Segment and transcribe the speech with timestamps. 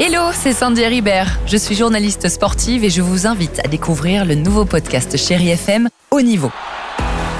[0.00, 1.38] Hello, c'est Sandy Ribert.
[1.46, 5.88] Je suis journaliste sportive et je vous invite à découvrir le nouveau podcast Chéri FM
[6.10, 6.50] Haut Niveau.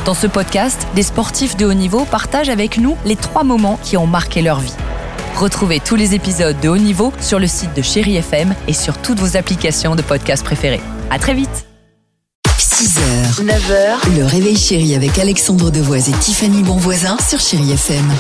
[0.05, 3.97] Dans ce podcast, des sportifs de haut niveau partagent avec nous les trois moments qui
[3.97, 4.75] ont marqué leur vie.
[5.37, 8.99] Retrouvez tous les épisodes de Haut Niveau sur le site de Chéri FM et sur
[8.99, 10.83] toutes vos applications de podcast préférées.
[11.11, 11.67] À très vite.
[12.59, 18.13] 6h, 9h, le réveil chéri avec Alexandre Devoise et Tiffany Bonvoisin sur Chéri FM.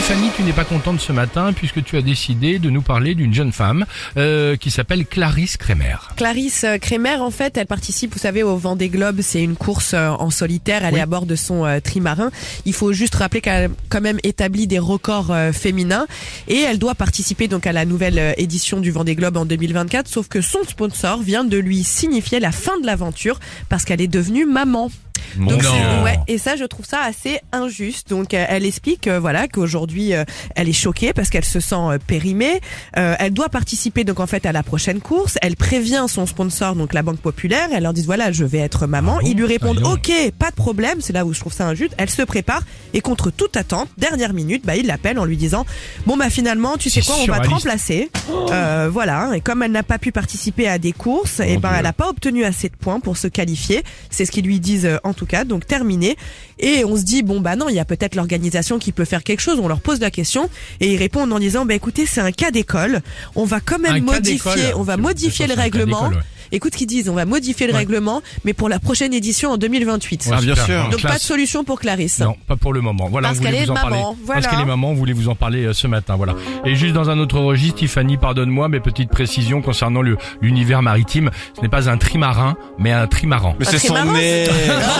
[0.00, 3.34] Tiffany, tu n'es pas contente ce matin puisque tu as décidé de nous parler d'une
[3.34, 3.84] jeune femme
[4.16, 5.96] euh, qui s'appelle Clarisse Kremer.
[6.16, 9.20] Clarisse euh, Kremer, en fait, elle participe, vous savez, au Vendée Globe.
[9.20, 10.86] C'est une course euh, en solitaire.
[10.86, 11.00] Elle Oui.
[11.00, 12.30] est à bord de son euh, trimarin.
[12.64, 16.06] Il faut juste rappeler qu'elle a quand même établi des records euh, féminins
[16.48, 20.08] et elle doit participer donc à la nouvelle euh, édition du Vendée Globe en 2024.
[20.08, 23.38] Sauf que son sponsor vient de lui signifier la fin de l'aventure
[23.68, 24.90] parce qu'elle est devenue maman.
[25.36, 25.70] Donc, Non.
[25.70, 28.08] c'est- ouais, et ça, je trouve ça assez injuste.
[28.10, 30.24] Donc, euh, elle explique, euh, voilà, qu'aujourd'hui, euh,
[30.56, 32.60] elle est choquée parce qu'elle se sent euh, périmée.
[32.96, 35.38] Euh, elle doit participer donc en fait à la prochaine course.
[35.42, 37.68] Elle prévient son sponsor, donc la Banque Populaire.
[37.72, 39.16] Elle leur dit voilà, je vais être maman.
[39.18, 41.00] Ah bon Ils lui répondent Ah, ok, pas de problème.
[41.00, 41.94] C'est là où je trouve ça injuste.
[41.98, 42.62] Elle se prépare
[42.94, 45.64] et contre toute attente, dernière minute, bah il l'appelle en lui disant
[46.06, 48.10] bon bah finalement, tu sais quoi, on va te remplacer.
[48.50, 49.30] Euh, voilà.
[49.34, 51.78] Et comme elle n'a pas pu participer à des courses, et ben Dieu.
[51.78, 53.82] elle n'a pas obtenu assez de points pour se qualifier.
[54.10, 55.44] C'est ce qu'ils lui disent euh, en tout cas.
[55.44, 56.16] Donc terminé.
[56.58, 59.22] Et on se dit bon bah non, il y a peut-être l'organisation qui peut faire
[59.22, 59.58] quelque chose.
[59.62, 60.48] On leur pose la question
[60.80, 63.00] et ils répondent en disant bah écoutez, c'est un cas d'école.
[63.36, 66.10] On va quand même Un modifier, on va modifier le règlement.
[66.52, 67.78] Écoute ce qu'ils disent, on va modifier le Ouais.
[67.78, 70.26] règlement, mais pour la prochaine édition en 2028.
[70.26, 70.88] Ouais, Ah, bien sûr.
[70.90, 72.18] Donc pas de solution pour Clarisse.
[72.18, 73.08] Non, pas pour le moment.
[73.08, 73.96] Voilà, Parce qu'elle vous est parler.
[73.98, 74.40] maman, voilà.
[74.42, 76.16] Parce qu'elle est maman, on voulait vous en parler euh, ce matin.
[76.16, 76.34] Voilà.
[76.64, 81.30] Et juste dans un autre registre, Tiffany, pardonne-moi, mes petites précisions concernant le- l'univers maritime.
[81.56, 83.54] Ce n'est pas un trimarin, mais un trimaran.
[83.60, 84.48] Mais c'est son nez